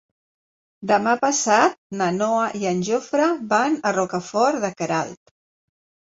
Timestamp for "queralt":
4.79-5.21